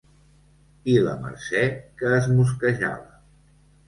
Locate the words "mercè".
1.25-1.61